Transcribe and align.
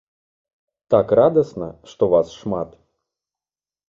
Так 0.93 1.07
радасна, 1.19 1.67
што 1.91 2.03
вас 2.13 2.27
шмат! 2.39 2.69